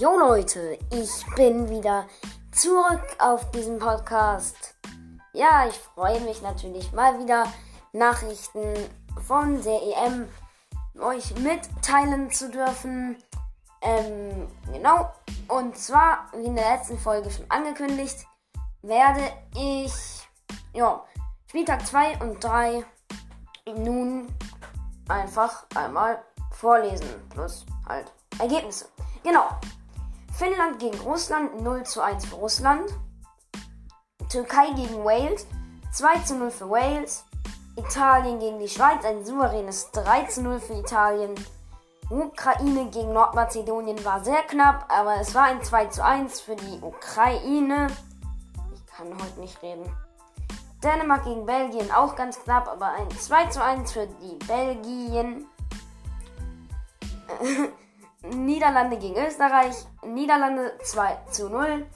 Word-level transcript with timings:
Jo 0.00 0.16
Leute, 0.18 0.76
ich 0.90 1.24
bin 1.36 1.70
wieder 1.70 2.06
zurück 2.50 3.04
auf 3.20 3.48
diesem 3.52 3.78
Podcast. 3.78 4.74
Ja, 5.32 5.68
ich 5.68 5.78
freue 5.78 6.20
mich 6.22 6.42
natürlich 6.42 6.90
mal 6.92 7.16
wieder 7.20 7.44
Nachrichten 7.92 8.74
von 9.24 9.62
der 9.62 9.80
EM 9.82 10.28
euch 11.00 11.36
mitteilen 11.38 12.28
zu 12.32 12.50
dürfen. 12.50 13.18
Ähm, 13.82 14.48
genau. 14.72 15.12
Und 15.46 15.78
zwar, 15.78 16.26
wie 16.36 16.46
in 16.46 16.56
der 16.56 16.76
letzten 16.76 16.98
Folge 16.98 17.30
schon 17.30 17.48
angekündigt, 17.48 18.26
werde 18.82 19.30
ich, 19.54 19.94
ja, 20.72 21.04
Spieltag 21.46 21.86
2 21.86 22.20
und 22.20 22.42
3 22.42 22.84
nun 23.76 24.26
einfach 25.08 25.66
einmal 25.76 26.20
vorlesen. 26.50 27.08
Plus 27.30 27.64
halt 27.86 28.12
Ergebnisse. 28.40 28.86
Genau. 29.22 29.46
Finnland 30.36 30.80
gegen 30.80 30.98
Russland 31.00 31.62
0 31.62 31.84
zu 31.84 32.00
1 32.00 32.26
für 32.26 32.34
Russland. 32.36 32.90
Türkei 34.28 34.72
gegen 34.74 35.04
Wales 35.04 35.46
2 35.92 36.18
zu 36.24 36.34
0 36.34 36.50
für 36.50 36.68
Wales. 36.68 37.24
Italien 37.76 38.40
gegen 38.40 38.58
die 38.58 38.68
Schweiz 38.68 39.04
ein 39.04 39.24
souveränes 39.24 39.92
3 39.92 40.24
zu 40.24 40.42
0 40.42 40.58
für 40.58 40.74
Italien. 40.74 41.34
Ukraine 42.10 42.86
gegen 42.90 43.12
Nordmazedonien 43.12 44.04
war 44.04 44.24
sehr 44.24 44.42
knapp, 44.42 44.86
aber 44.88 45.20
es 45.20 45.34
war 45.34 45.44
ein 45.44 45.62
2 45.62 45.86
zu 45.86 46.04
1 46.04 46.40
für 46.40 46.56
die 46.56 46.80
Ukraine. 46.82 47.86
Ich 48.74 48.86
kann 48.86 49.14
heute 49.14 49.40
nicht 49.40 49.62
reden. 49.62 49.88
Dänemark 50.82 51.24
gegen 51.24 51.46
Belgien 51.46 51.92
auch 51.92 52.16
ganz 52.16 52.40
knapp, 52.40 52.68
aber 52.68 52.88
ein 52.88 53.08
2 53.10 53.46
zu 53.46 53.62
1 53.62 53.92
für 53.92 54.06
die 54.06 54.36
Belgien. 54.46 55.46
Niederlande 58.30 58.98
gegen 58.98 59.16
Österreich. 59.16 59.74
Niederlande 60.02 60.76
2 60.82 61.18
zu 61.30 61.48
0. 61.48 61.86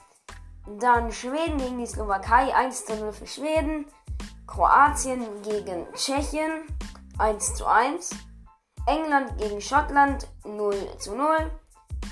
Dann 0.79 1.11
Schweden 1.11 1.57
gegen 1.57 1.77
die 1.79 1.87
Slowakei 1.87 2.53
1 2.53 2.85
zu 2.85 2.95
0 2.95 3.11
für 3.13 3.27
Schweden. 3.27 3.85
Kroatien 4.47 5.25
gegen 5.43 5.87
Tschechien 5.93 6.63
1 7.17 7.55
zu 7.55 7.65
1. 7.65 8.11
England 8.85 9.37
gegen 9.37 9.61
Schottland 9.61 10.27
0 10.43 10.75
zu 10.97 11.15
0. 11.15 11.51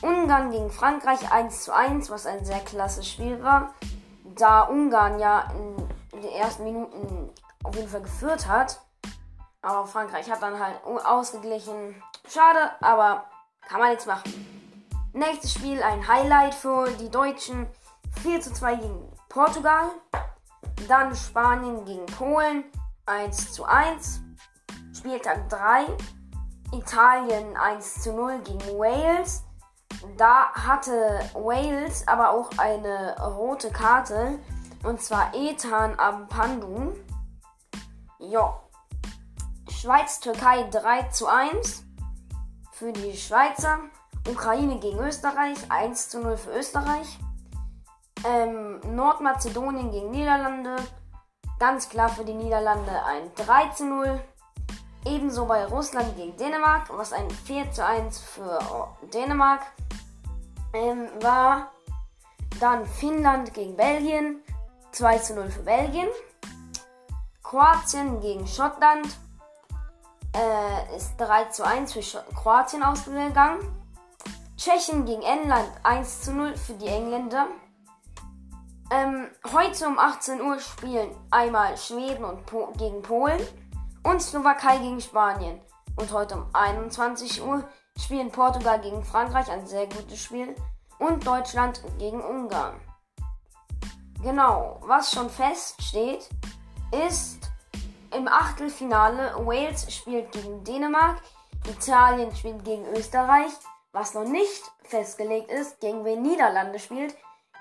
Ungarn 0.02 0.52
gegen 0.52 0.70
Frankreich 0.70 1.32
1 1.32 1.64
zu 1.64 1.74
1, 1.74 2.10
was 2.10 2.26
ein 2.26 2.46
sehr 2.46 2.60
klasse 2.60 3.04
Spiel 3.04 3.44
war. 3.44 3.74
Da 4.36 4.64
Ungarn 4.64 5.20
ja 5.20 5.52
in 6.14 6.22
den 6.22 6.32
ersten 6.32 6.64
Minuten 6.64 7.32
auf 7.64 7.76
jeden 7.76 7.90
Fall 7.90 8.02
geführt 8.02 8.48
hat. 8.48 8.80
Aber 9.62 9.88
Frankreich 9.88 10.30
hat 10.30 10.42
dann 10.42 10.60
halt 10.60 10.84
ausgeglichen. 10.86 12.02
Schade, 12.28 12.72
aber 12.82 13.26
kann 13.68 13.82
man 13.82 13.90
nichts 13.90 14.06
machen. 14.06 14.48
Nächstes 15.14 15.54
Spiel 15.54 15.82
ein 15.84 16.08
Highlight 16.08 16.56
für 16.56 16.90
die 16.92 17.10
Deutschen. 17.10 17.68
4 18.24 18.42
zu 18.42 18.54
2 18.54 18.76
gegen 18.76 19.12
Portugal. 19.30 19.90
Dann 20.88 21.16
Spanien 21.16 21.84
gegen 21.86 22.06
Polen 22.06 22.64
1 23.06 23.52
zu 23.54 23.66
1. 23.66 24.22
Spieltag 24.98 25.50
3. 25.50 25.86
Italien 26.72 27.58
1 27.58 28.02
zu 28.02 28.14
0 28.14 28.40
gegen 28.40 28.80
Wales. 28.80 29.44
Da 30.18 30.54
hatte 30.54 31.20
Wales 31.34 32.08
aber 32.08 32.32
auch 32.32 32.50
eine 32.58 33.16
rote 33.20 33.70
Karte. 33.70 34.40
Und 34.84 35.02
zwar 35.02 35.34
Ethan 35.34 36.00
Ampandu. 36.00 36.94
Ja. 38.20 38.62
Schweiz-Türkei 39.70 40.64
3 40.70 41.04
zu 41.10 41.28
1 41.28 41.87
für 42.78 42.94
die 42.94 43.18
Schweizer. 43.18 43.80
Ukraine 44.28 44.80
gegen 44.80 45.00
Österreich 45.00 45.58
1 45.70 46.10
zu 46.10 46.20
0 46.20 46.38
für 46.38 46.52
Österreich. 46.52 47.18
Ähm, 48.26 48.80
Nordmazedonien 48.96 49.92
gegen 49.92 50.12
Niederlande. 50.12 50.76
Ganz 51.60 51.90
klar 51.90 52.10
für 52.10 52.24
die 52.24 52.34
Niederlande 52.34 52.92
ein 53.06 53.32
3 53.36 53.70
zu 53.70 53.86
0. 53.86 54.20
Ebenso 55.06 55.46
bei 55.46 55.66
Russland 55.66 56.16
gegen 56.18 56.38
Dänemark, 56.38 56.90
was 56.96 57.14
ein 57.14 57.30
4 57.32 57.72
zu 57.72 57.86
1 57.86 58.20
für 58.20 58.60
Dänemark 59.14 59.62
ähm, 60.74 61.08
war. 61.22 61.72
Dann 62.60 62.86
Finnland 62.86 63.54
gegen 63.54 63.76
Belgien, 63.76 64.44
2 64.92 65.18
zu 65.20 65.36
0 65.36 65.50
für 65.50 65.64
Belgien. 65.64 66.10
Kroatien 67.44 68.20
gegen 68.20 68.46
Schottland 68.46 69.08
äh, 70.38 70.96
ist 70.96 71.18
3 71.18 71.46
zu 71.46 71.66
1 71.66 71.94
für 71.94 72.02
Kroatien 72.36 72.84
ausgegangen. 72.84 73.60
Tschechien 74.56 75.06
gegen 75.06 75.22
England 75.22 75.70
1 75.84 76.22
zu 76.22 76.34
0 76.34 76.56
für 76.56 76.74
die 76.74 76.88
Engländer. 76.88 77.48
Ähm, 78.92 79.28
heute 79.52 79.88
um 79.88 80.00
18 80.00 80.42
Uhr 80.42 80.60
spielen 80.60 81.10
einmal 81.30 81.78
Schweden 81.78 82.24
und 82.24 82.46
po 82.46 82.72
gegen 82.78 83.02
Polen 83.02 83.42
und 84.04 84.22
Slowakei 84.22 84.78
gegen 84.78 85.02
Spanien. 85.02 85.60
Und 85.98 86.12
heute 86.12 86.36
um 86.36 86.46
21 86.54 87.44
Uhr 87.44 87.68
spielen 88.00 88.32
Portugal 88.32 88.80
gegen 88.80 89.04
Frankreich, 89.04 89.50
ein 89.50 89.66
sehr 89.66 89.88
gutes 89.88 90.22
Spiel, 90.24 90.56
und 91.00 91.26
Deutschland 91.26 91.82
gegen 91.98 92.22
Ungarn. 92.22 92.80
Genau, 94.22 94.80
was 94.84 95.12
schon 95.12 95.30
feststeht, 95.30 96.30
ist 97.08 97.47
Achtelfinale 98.28 99.34
Wales 99.46 99.92
spielt 99.94 100.32
gegen 100.32 100.64
Dänemark, 100.64 101.22
Italien 101.68 102.36
spielt 102.36 102.64
gegen 102.64 102.86
Österreich, 102.88 103.52
was 103.92 104.14
noch 104.14 104.26
nicht 104.26 104.64
festgelegt 104.84 105.52
ist, 105.52 105.80
gegen 105.80 106.06
wen 106.06 106.22
Niederlande 106.22 106.80
spielt, 106.80 107.16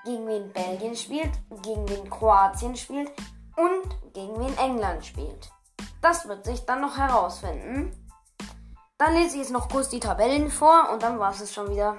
gegen 0.05 0.27
wen 0.27 0.51
Belgien 0.53 0.95
spielt, 0.95 1.31
gegen 1.61 1.87
wen 1.89 2.09
Kroatien 2.09 2.75
spielt 2.75 3.11
und 3.55 4.13
gegen 4.13 4.39
wen 4.39 4.57
England 4.57 5.05
spielt. 5.05 5.51
Das 6.01 6.27
wird 6.27 6.45
sich 6.45 6.65
dann 6.65 6.81
noch 6.81 6.97
herausfinden. 6.97 7.91
Dann 8.97 9.13
lese 9.13 9.35
ich 9.35 9.41
jetzt 9.43 9.51
noch 9.51 9.69
kurz 9.69 9.89
die 9.89 9.99
Tabellen 9.99 10.49
vor 10.49 10.89
und 10.91 11.03
dann 11.03 11.19
war 11.19 11.31
es 11.31 11.53
schon 11.53 11.69
wieder. 11.69 11.97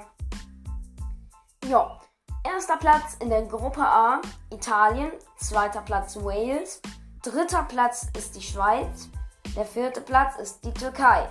Ja, 1.64 2.00
erster 2.44 2.76
Platz 2.76 3.16
in 3.20 3.28
der 3.28 3.42
Gruppe 3.42 3.82
A 3.82 4.20
Italien, 4.50 5.12
zweiter 5.36 5.82
Platz 5.82 6.16
Wales, 6.16 6.80
dritter 7.22 7.64
Platz 7.64 8.06
ist 8.16 8.36
die 8.36 8.42
Schweiz, 8.42 9.08
der 9.56 9.64
vierte 9.64 10.00
Platz 10.00 10.36
ist 10.36 10.64
die 10.64 10.72
Türkei. 10.72 11.28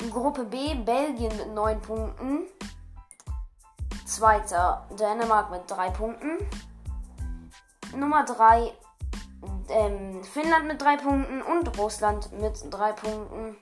In 0.00 0.10
Gruppe 0.10 0.44
B 0.44 0.74
Belgien 0.74 1.36
mit 1.36 1.54
9 1.54 1.80
Punkten, 1.80 2.46
zweiter 4.06 4.86
Dänemark 4.98 5.50
mit 5.50 5.70
3 5.70 5.90
Punkten, 5.90 6.38
Nummer 7.94 8.24
3 8.24 8.72
ähm, 9.68 10.24
Finnland 10.24 10.66
mit 10.66 10.80
3 10.80 10.96
Punkten 10.96 11.42
und 11.42 11.78
Russland 11.78 12.32
mit 12.40 12.58
3 12.70 12.92
Punkten. 12.92 13.56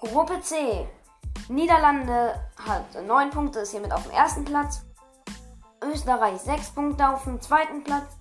Gruppe 0.00 0.40
C. 0.40 0.88
Niederlande 1.48 2.34
hat 2.66 3.00
9 3.00 3.30
Punkte, 3.30 3.60
ist 3.60 3.70
hiermit 3.70 3.92
auf 3.92 4.02
dem 4.04 4.12
ersten 4.12 4.44
Platz. 4.44 4.82
Österreich 5.82 6.40
6 6.40 6.70
Punkte 6.70 7.08
auf 7.08 7.24
dem 7.24 7.40
zweiten 7.40 7.84
Platz. 7.84 8.16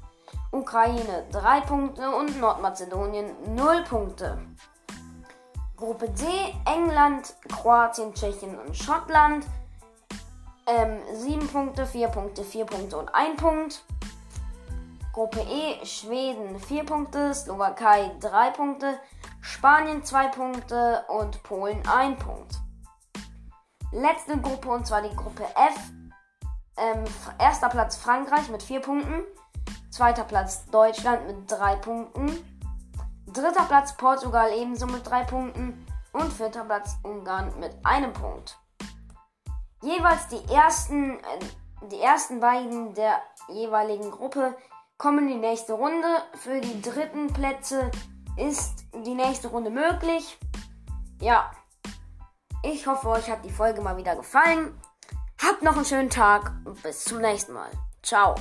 Ukraine 0.52 1.26
3 1.32 1.62
Punkte 1.62 2.10
und 2.14 2.40
Nordmazedonien 2.40 3.56
0 3.56 3.84
Punkte. 3.84 4.38
Gruppe 5.78 6.10
D, 6.10 6.26
England, 6.66 7.36
Kroatien, 7.48 8.14
Tschechien 8.14 8.60
und 8.60 8.76
Schottland. 8.76 9.46
Ähm, 10.68 11.00
7 11.14 11.48
Punkte, 11.48 11.86
4 11.86 12.10
Punkte, 12.10 12.44
4 12.44 12.66
Punkte 12.66 12.98
und 12.98 13.16
1 13.16 13.42
Punkt. 13.42 13.84
Gruppe 15.14 15.40
E, 15.40 15.86
Schweden 15.86 16.60
4 16.60 16.86
Punkte, 16.86 17.34
Slowakei 17.34 18.12
3 18.20 18.52
Punkte, 18.52 19.00
Spanien 19.42 20.04
2 20.04 20.28
Punkte 20.28 21.06
und 21.08 21.42
Polen 21.44 21.82
1 21.88 22.20
Punkt. 22.24 22.56
Letzte 23.92 24.38
Gruppe 24.38 24.70
und 24.70 24.86
zwar 24.86 25.02
die 25.02 25.16
Gruppe 25.16 25.44
F. 25.56 25.76
Ähm, 26.78 27.04
erster 27.40 27.70
Platz 27.70 27.96
Frankreich 27.96 28.50
mit 28.50 28.64
4 28.64 28.82
Punkten. 28.82 29.24
Zweiter 29.92 30.24
Platz 30.24 30.66
Deutschland 30.68 31.28
mit 31.28 31.52
3 31.52 31.76
Punkten. 31.76 32.32
Dritter 33.28 33.66
Platz 33.66 33.96
Portugal 33.98 34.50
ebenso 34.58 34.88
mit 34.88 35.08
3 35.08 35.26
Punkten. 35.26 35.86
Und 36.14 36.32
vierter 36.32 36.64
Platz 36.64 36.98
Ungarn 37.04 37.58
mit 37.60 37.74
einem 37.84 38.14
Punkt. 38.14 38.58
Jeweils 39.82 40.28
die 40.28 40.54
ersten, 40.54 41.20
äh, 41.20 41.88
die 41.92 42.00
ersten 42.00 42.40
beiden 42.40 42.94
der 42.94 43.22
jeweiligen 43.50 44.12
Gruppe 44.12 44.56
kommen 44.98 45.28
in 45.28 45.42
die 45.42 45.48
nächste 45.48 45.74
Runde. 45.74 46.08
Für 46.36 46.62
die 46.62 46.82
dritten 46.82 47.32
Plätze 47.34 47.92
ist 48.38 48.86
die 48.94 49.16
nächste 49.16 49.50
Runde 49.50 49.70
möglich. 49.70 50.38
Ja, 51.20 51.52
ich 52.64 52.88
hoffe, 52.88 53.10
euch 53.10 53.30
hat 53.30 53.44
die 53.44 53.52
Folge 53.52 53.82
mal 53.82 53.98
wieder 53.98 54.16
gefallen. 54.16 54.80
Habt 55.42 55.64
noch 55.64 55.76
einen 55.76 55.86
schönen 55.86 56.10
Tag 56.10 56.52
und 56.66 56.82
bis 56.84 57.04
zum 57.04 57.20
nächsten 57.20 57.54
Mal. 57.54 57.72
Ciao. 58.04 58.36